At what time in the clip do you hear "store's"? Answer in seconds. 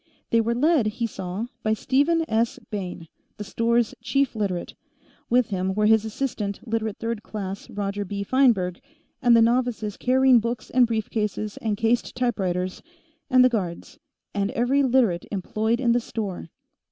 3.43-3.93